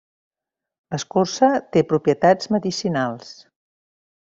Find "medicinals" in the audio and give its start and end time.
2.59-3.33